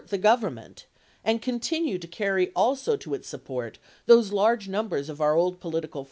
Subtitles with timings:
[0.07, 0.87] the Government—
[1.23, 5.35] and continue to carry also to its to Lincoln, support those large numbers of our
[5.35, 5.99] old political ugMs!